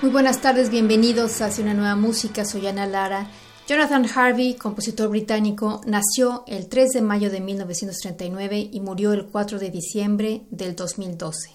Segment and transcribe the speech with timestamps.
[0.00, 2.44] Muy buenas tardes, bienvenidos a una nueva música.
[2.44, 3.28] Soy Ana Lara.
[3.66, 9.58] Jonathan Harvey, compositor británico, nació el 3 de mayo de 1939 y murió el 4
[9.58, 11.50] de diciembre del 2012.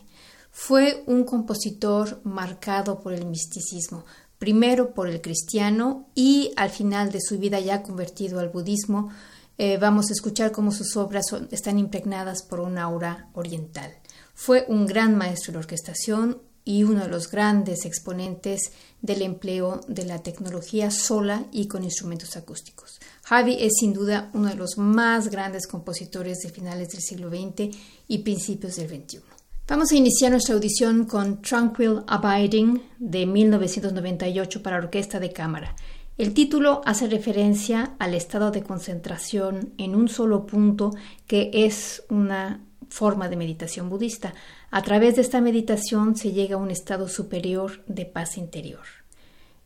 [0.51, 4.03] Fue un compositor marcado por el misticismo,
[4.37, 9.09] primero por el cristiano y al final de su vida ya convertido al budismo,
[9.57, 13.93] eh, vamos a escuchar cómo sus obras están impregnadas por una aura oriental.
[14.33, 20.05] Fue un gran maestro de orquestación y uno de los grandes exponentes del empleo de
[20.05, 22.99] la tecnología sola y con instrumentos acústicos.
[23.29, 27.75] Harvey es sin duda uno de los más grandes compositores de finales del siglo XX
[28.07, 29.21] y principios del XXI.
[29.67, 35.75] Vamos a iniciar nuestra audición con Tranquil Abiding de 1998 para orquesta de cámara.
[36.17, 40.91] El título hace referencia al estado de concentración en un solo punto
[41.25, 44.35] que es una forma de meditación budista.
[44.75, 48.81] A través de esta meditación se llega a un estado superior de paz interior.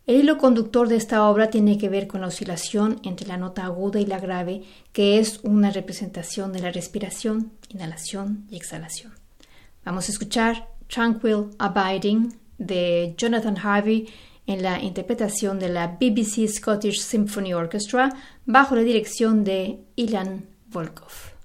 [0.05, 3.63] El hilo conductor de esta obra tiene que ver con la oscilación entre la nota
[3.63, 9.13] aguda y la grave, que es una representación de la respiración, inhalación y exhalación.
[9.85, 14.09] Vamos a escuchar Tranquil Abiding de Jonathan Harvey
[14.45, 18.09] en la interpretación de la BBC Scottish Symphony Orchestra
[18.45, 21.36] bajo la dirección de Ilan Volkov.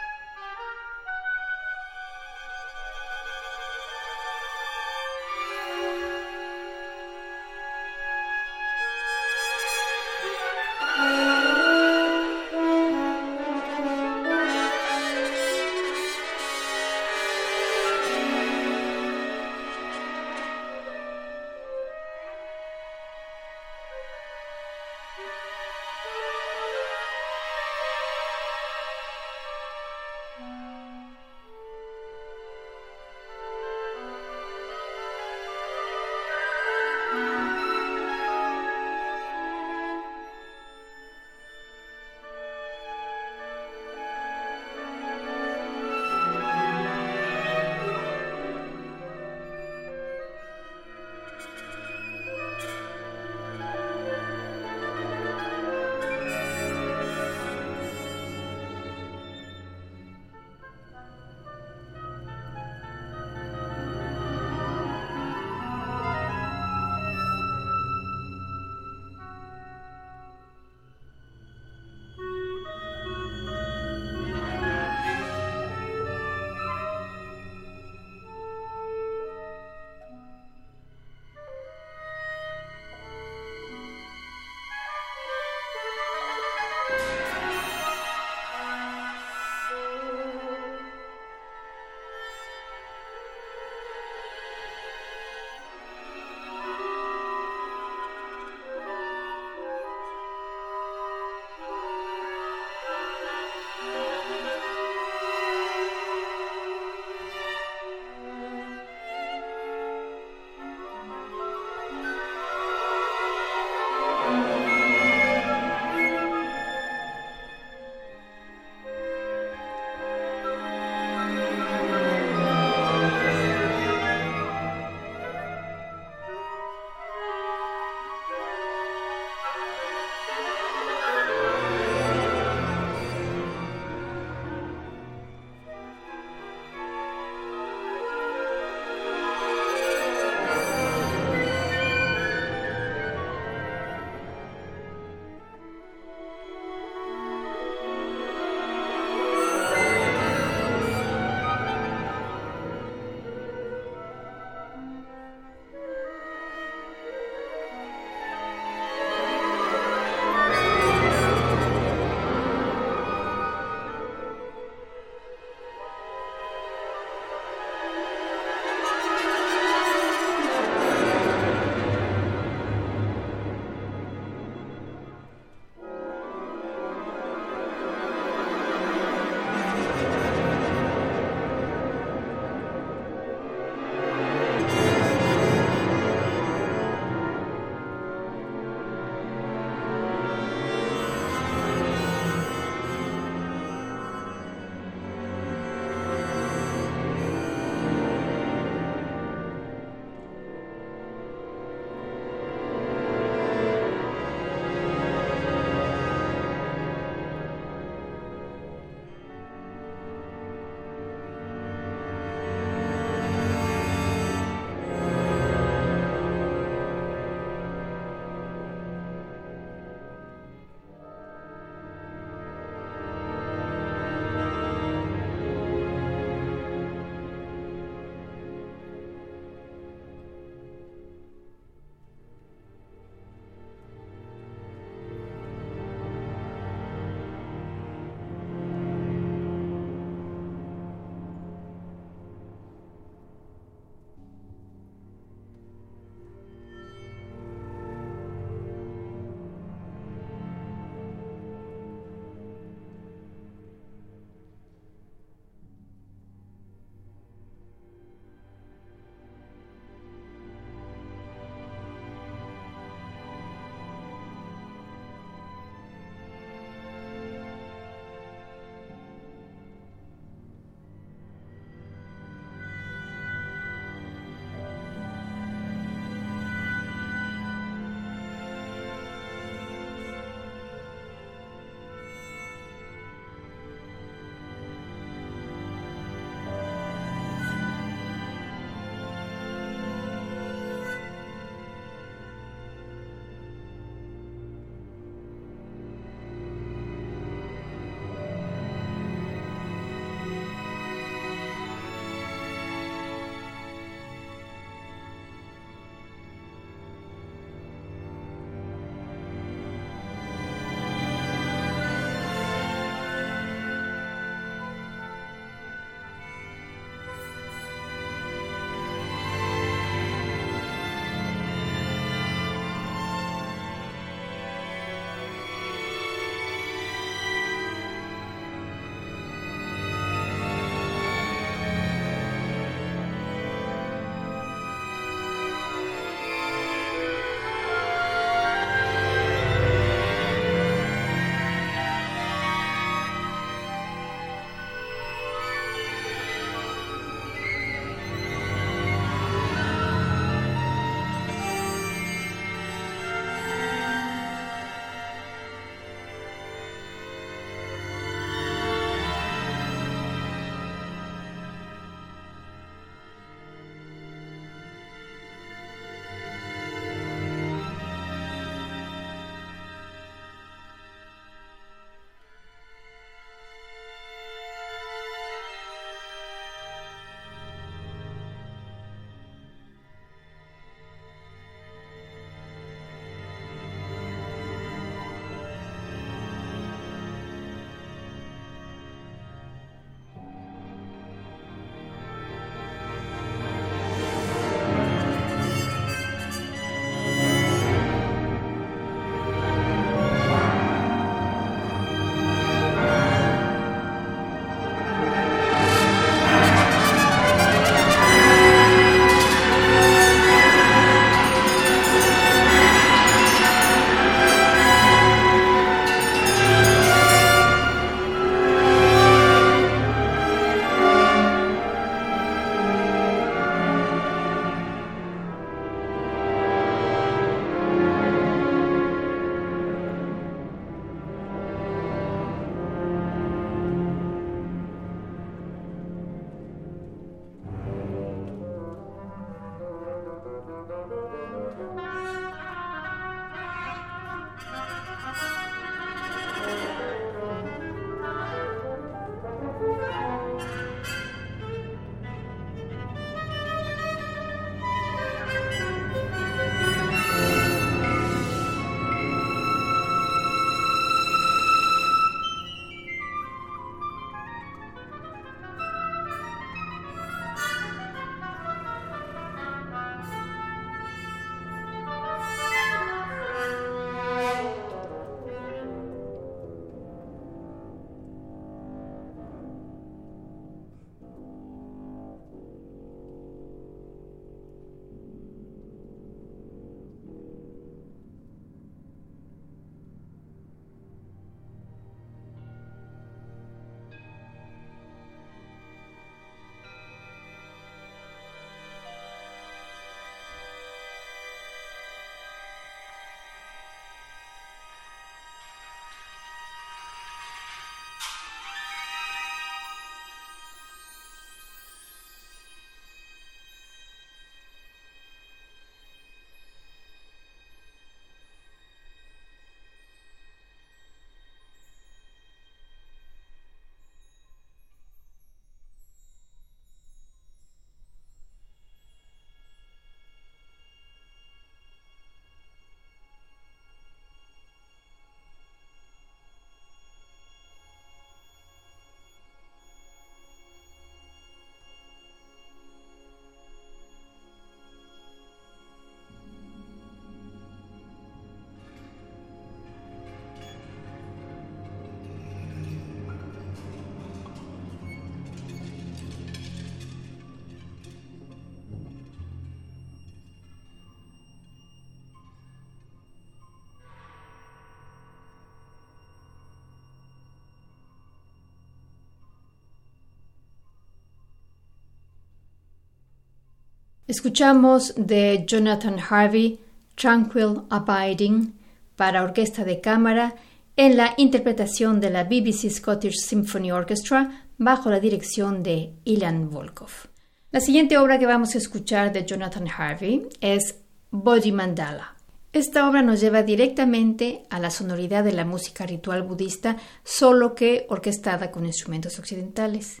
[574.08, 576.60] Escuchamos de Jonathan Harvey
[576.94, 578.54] Tranquil Abiding
[578.94, 580.36] para orquesta de cámara
[580.76, 587.08] en la interpretación de la BBC Scottish Symphony Orchestra bajo la dirección de Ilan Volkov.
[587.50, 590.76] La siguiente obra que vamos a escuchar de Jonathan Harvey es
[591.10, 592.14] Bodhi Mandala.
[592.52, 597.86] Esta obra nos lleva directamente a la sonoridad de la música ritual budista, solo que
[597.88, 600.00] orquestada con instrumentos occidentales.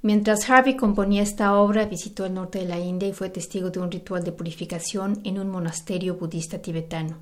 [0.00, 3.80] Mientras Harvey componía esta obra, visitó el norte de la India y fue testigo de
[3.80, 7.18] un ritual de purificación en un monasterio budista tibetano.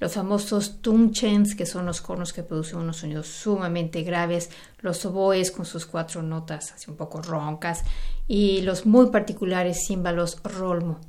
[0.00, 5.50] Los famosos tungchens, que son los cornos que producen unos sonidos sumamente graves, los oboes
[5.50, 7.84] con sus cuatro notas así un poco roncas
[8.26, 11.00] y los muy particulares címbalos rolmo.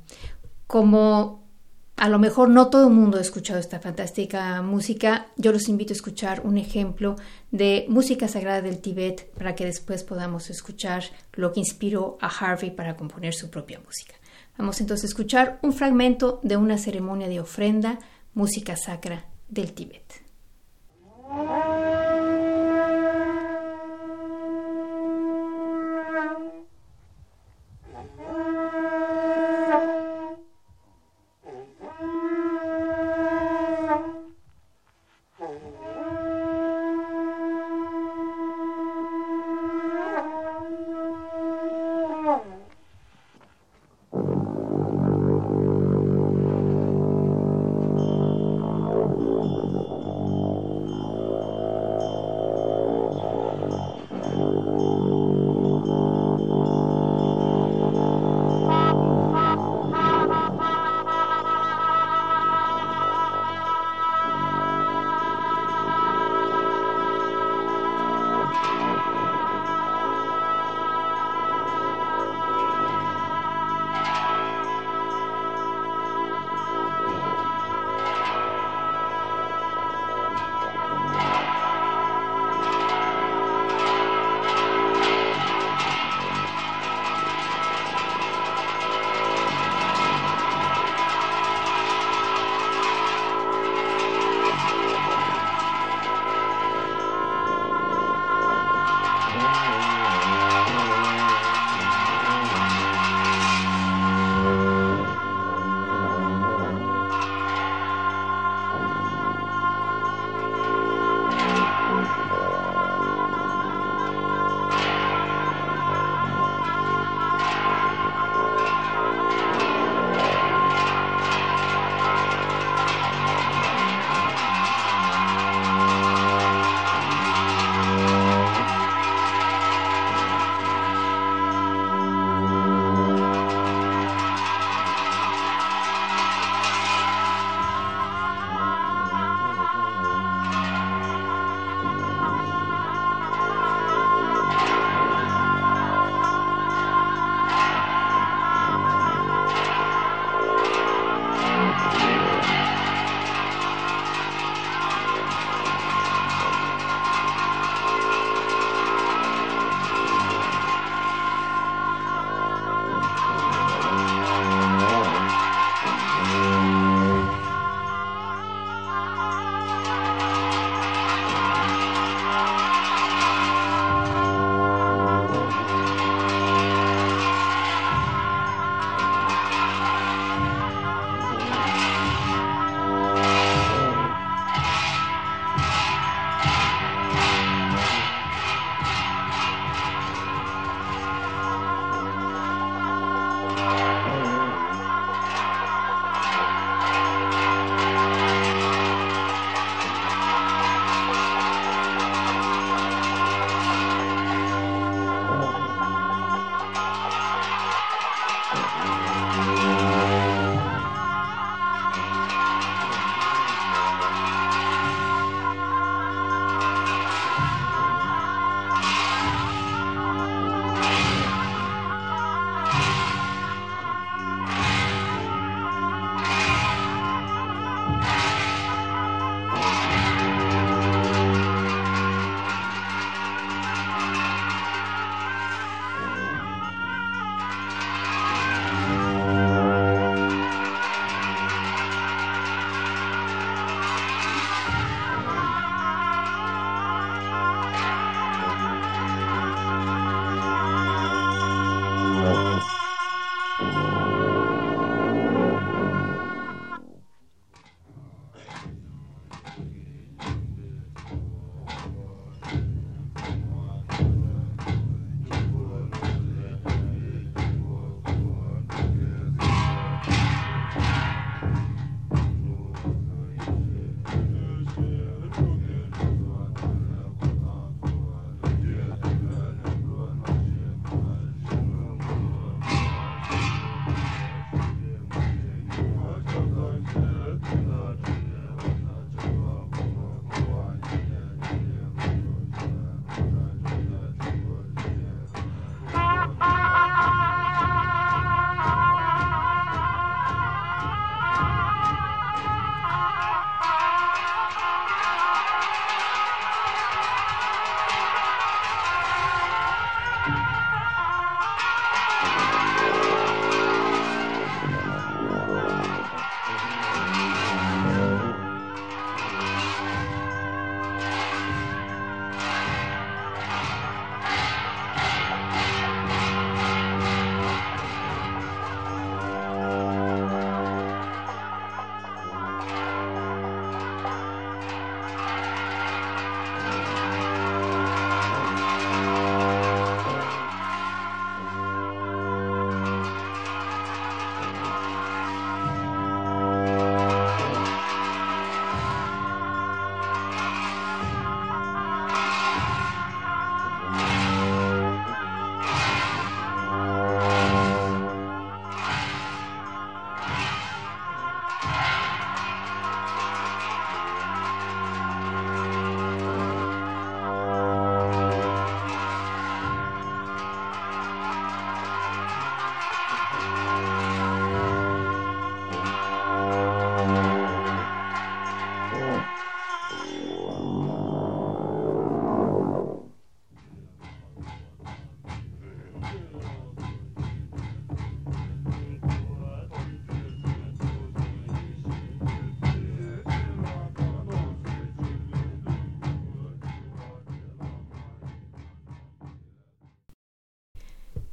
[0.66, 1.45] Como
[1.96, 5.28] a lo mejor no todo el mundo ha escuchado esta fantástica música.
[5.36, 7.16] Yo los invito a escuchar un ejemplo
[7.50, 12.70] de música sagrada del Tíbet para que después podamos escuchar lo que inspiró a Harvey
[12.70, 14.14] para componer su propia música.
[14.58, 17.98] Vamos entonces a escuchar un fragmento de una ceremonia de ofrenda,
[18.34, 20.04] música sacra del Tíbet.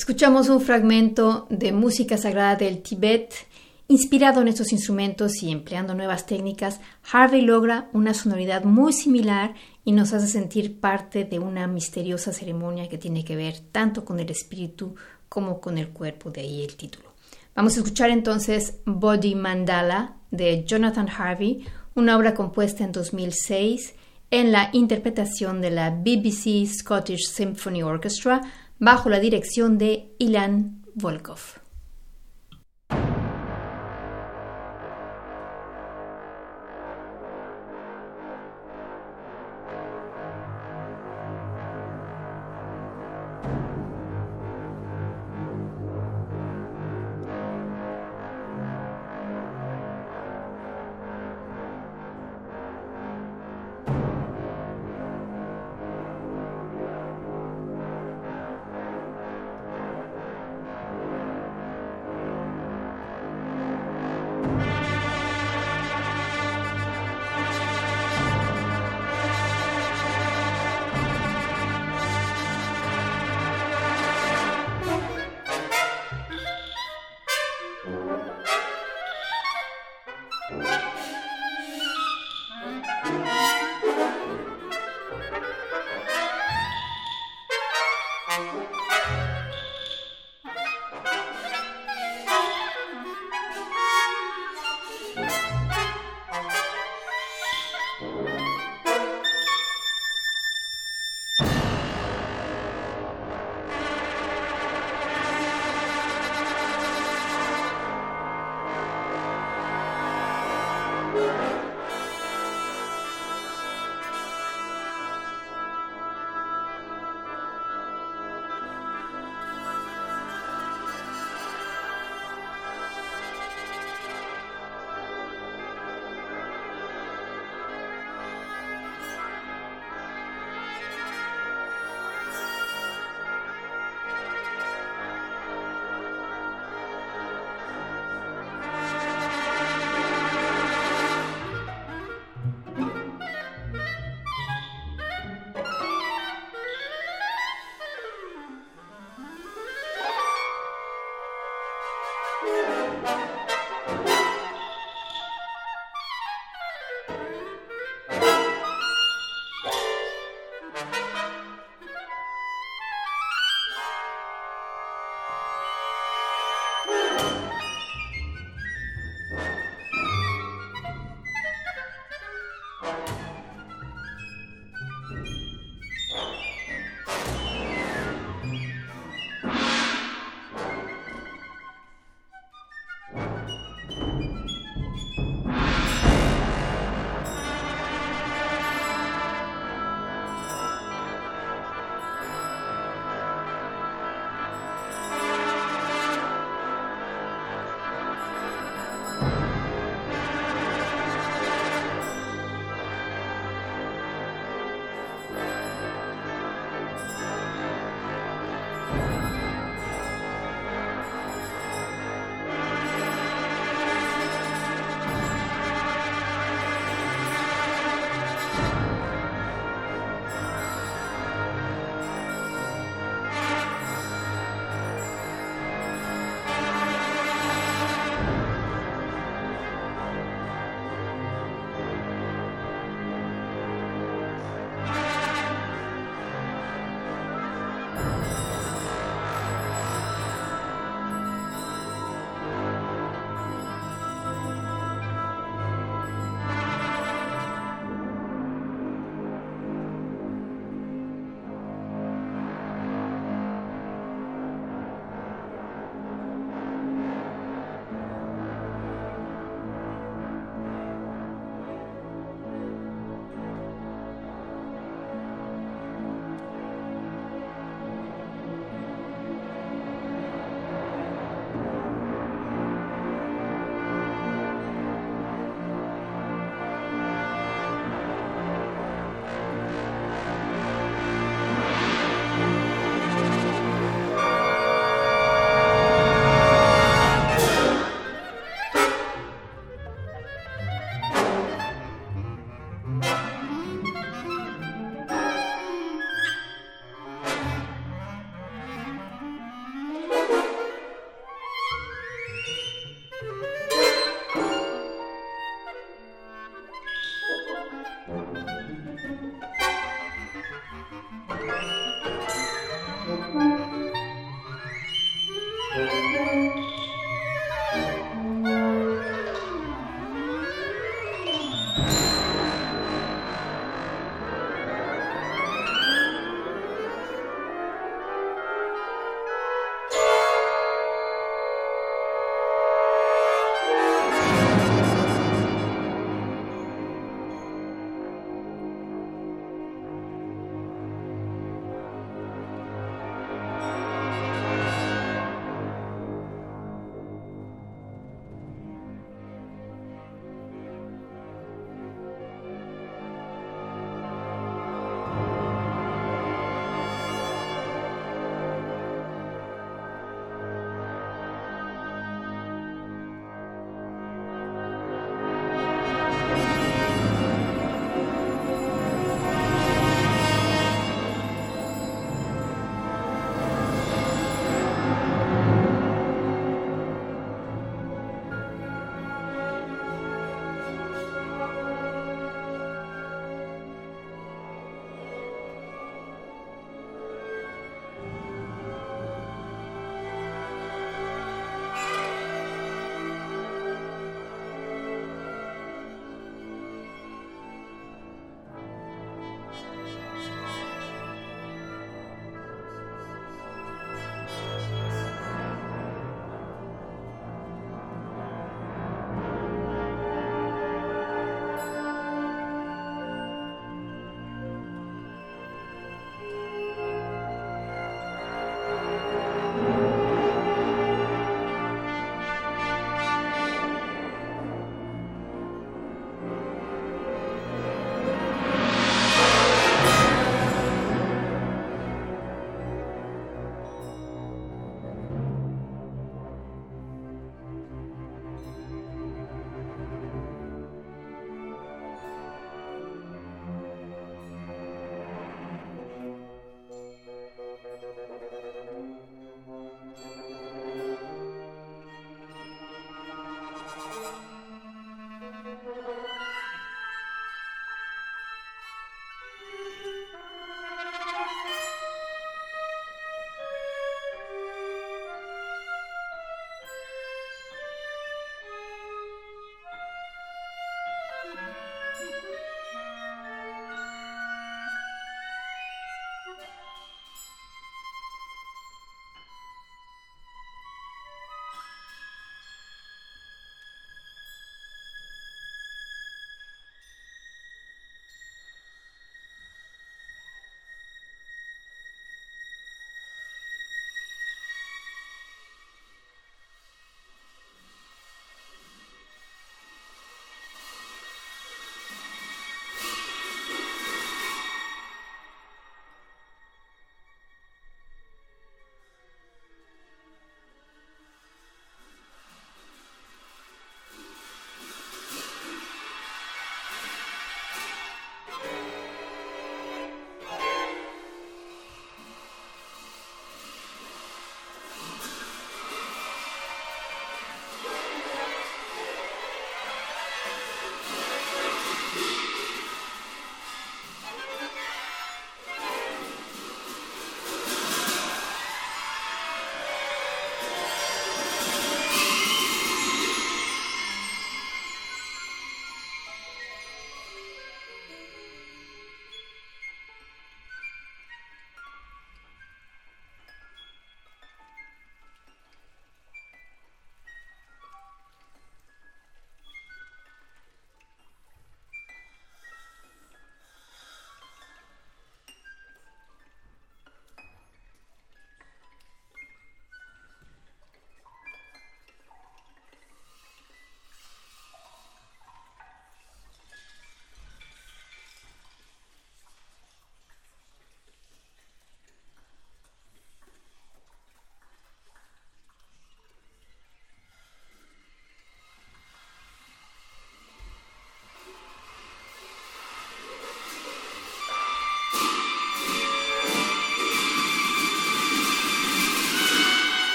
[0.00, 3.34] Escuchamos un fragmento de música sagrada del Tíbet.
[3.86, 6.80] Inspirado en estos instrumentos y empleando nuevas técnicas,
[7.12, 9.52] Harvey logra una sonoridad muy similar
[9.84, 14.18] y nos hace sentir parte de una misteriosa ceremonia que tiene que ver tanto con
[14.20, 14.94] el espíritu
[15.28, 17.12] como con el cuerpo, de ahí el título.
[17.54, 23.94] Vamos a escuchar entonces Body Mandala de Jonathan Harvey, una obra compuesta en 2006
[24.30, 28.40] en la interpretación de la BBC Scottish Symphony Orchestra
[28.80, 31.59] bajo la dirección de Ilan Volkov.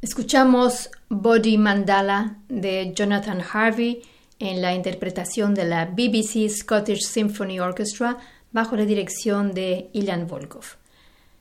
[0.00, 4.02] Escuchamos Body Mandala de Jonathan Harvey
[4.38, 8.16] en la interpretación de la BBC Scottish Symphony Orchestra
[8.52, 10.62] bajo la dirección de Ilan Volkov.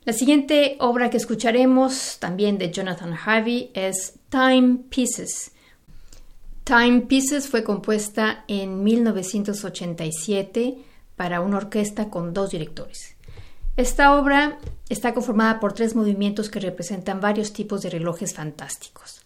[0.06, 5.52] La siguiente obra que escucharemos, también de Jonathan Harvey, es Time Pieces.
[6.64, 10.80] Time Pieces fue compuesta en 1987
[11.16, 13.17] para una orquesta con dos directores.
[13.78, 14.58] Esta obra
[14.90, 19.22] está conformada por tres movimientos que representan varios tipos de relojes fantásticos.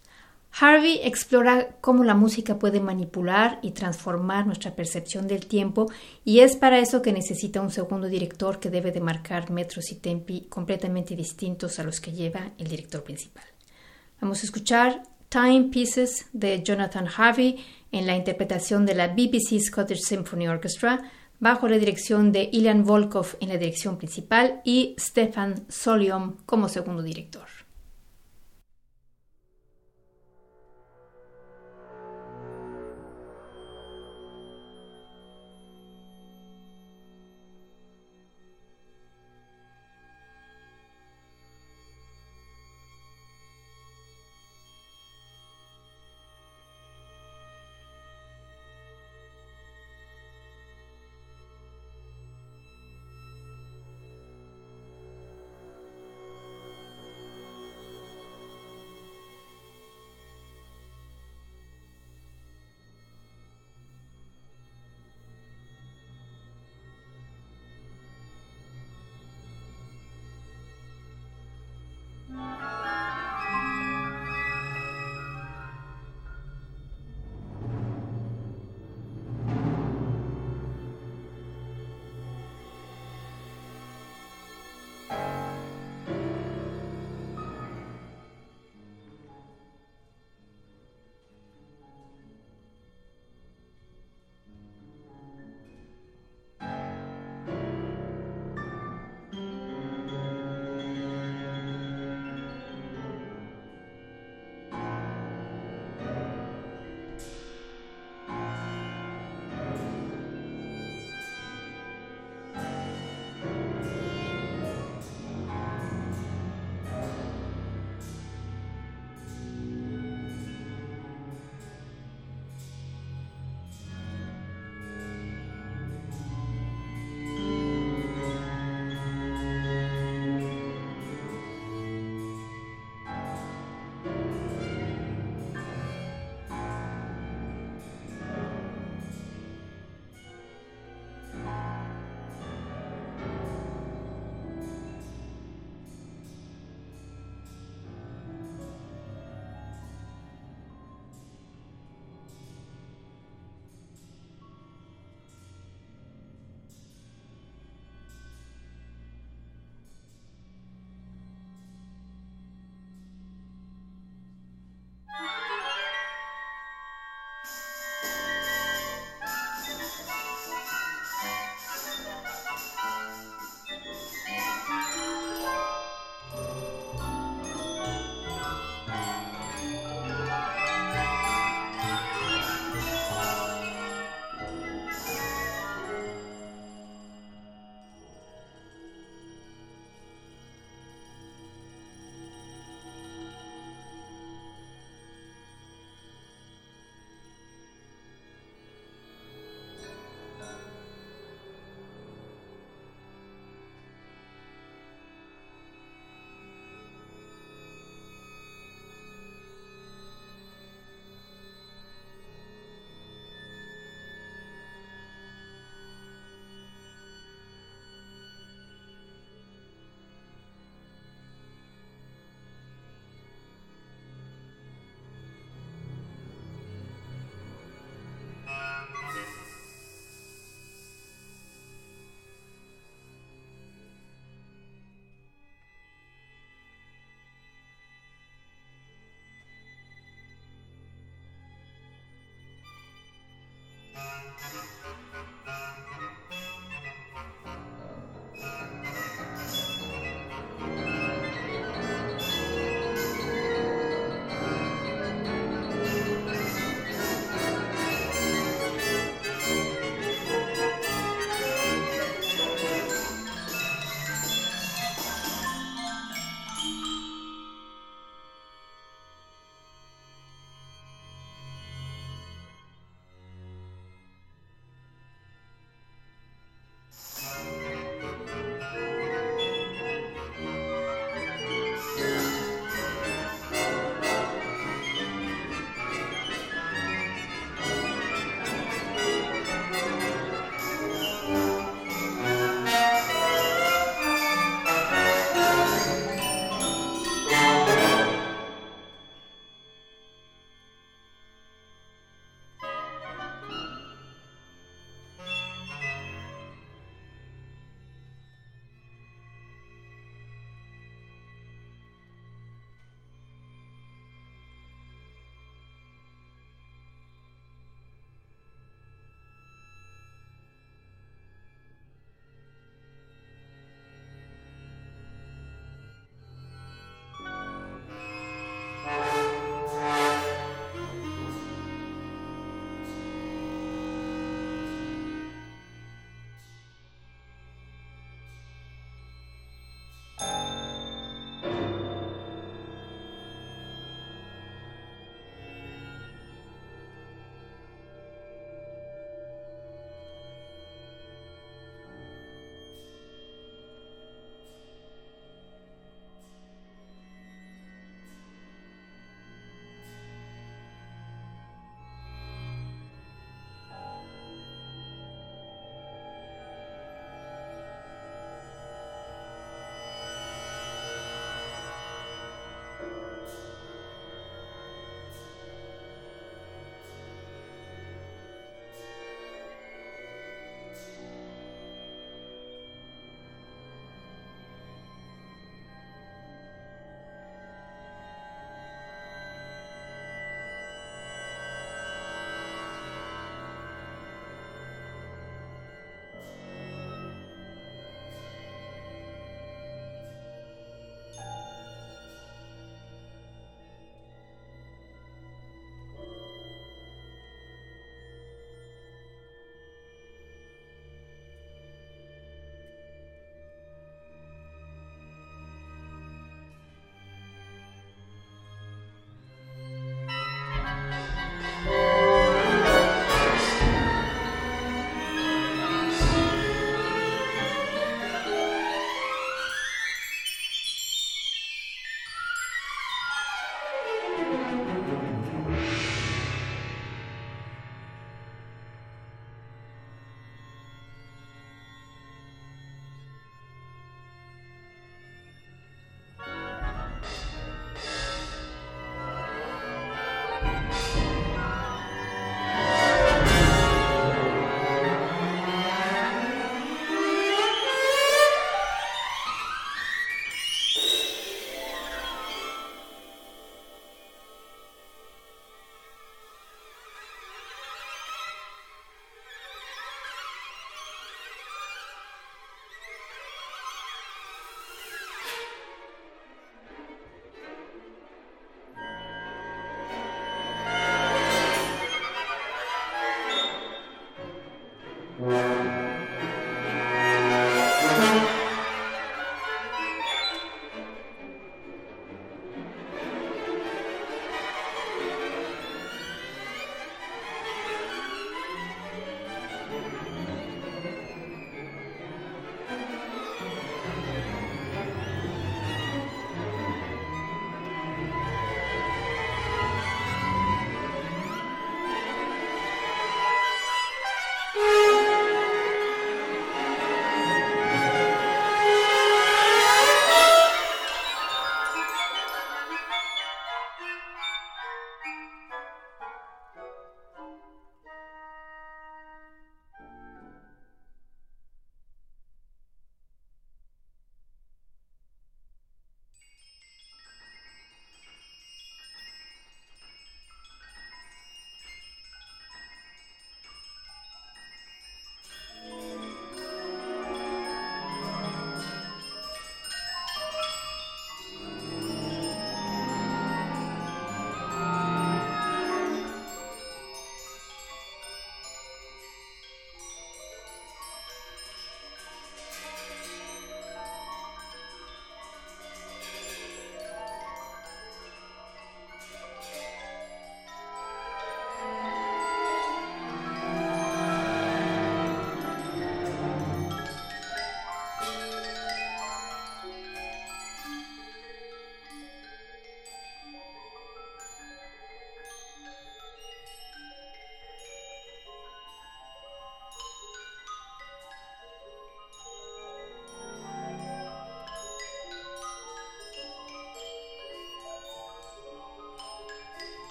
[0.60, 5.90] Harvey explora cómo la música puede manipular y transformar nuestra percepción del tiempo
[6.26, 9.96] y es para eso que necesita un segundo director que debe de marcar metros y
[9.96, 13.46] tempi completamente distintos a los que lleva el director principal.
[14.20, 20.02] Vamos a escuchar Time Pieces de Jonathan Harvey en la interpretación de la BBC Scottish
[20.02, 21.10] Symphony Orchestra
[21.42, 27.02] bajo la dirección de Ilan Volkov en la dirección principal y Stefan Soliom como segundo
[27.02, 27.61] director.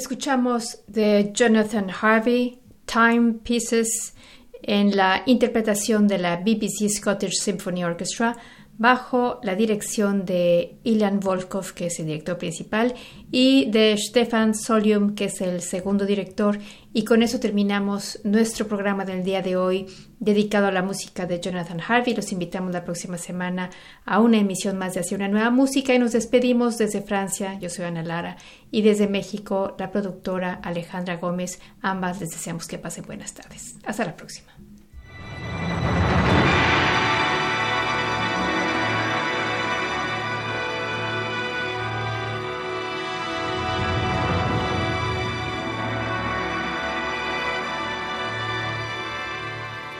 [0.00, 4.14] Escuchamos de Jonathan Harvey, Time Pieces,
[4.62, 8.34] en la interpretación de la BBC Scottish Symphony Orchestra
[8.80, 12.94] bajo la dirección de Ilan Volkov, que es el director principal,
[13.30, 16.58] y de Stefan Solium, que es el segundo director.
[16.94, 19.86] Y con eso terminamos nuestro programa del día de hoy
[20.18, 22.14] dedicado a la música de Jonathan Harvey.
[22.14, 23.68] Los invitamos la próxima semana
[24.06, 27.58] a una emisión más de Hacia una nueva música y nos despedimos desde Francia.
[27.58, 28.38] Yo soy Ana Lara
[28.70, 31.60] y desde México la productora Alejandra Gómez.
[31.82, 33.76] Ambas les deseamos que pasen buenas tardes.
[33.84, 34.59] Hasta la próxima.